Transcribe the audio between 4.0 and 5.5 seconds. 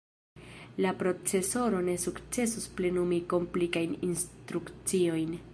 instrukciojn.